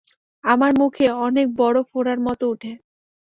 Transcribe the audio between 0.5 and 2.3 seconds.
আমার মুখে অনেক বড় ফোঁড়ার